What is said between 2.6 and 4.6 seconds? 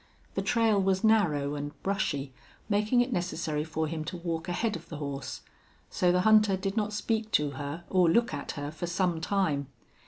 making it necessary for him to walk